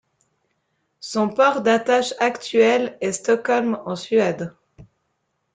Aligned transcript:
Son 0.99 1.29
port 1.29 1.61
d'attache 1.61 2.15
actuel 2.17 2.97
est 3.01 3.11
Stockholm 3.11 3.79
en 3.85 3.95
Suède. 3.95 4.55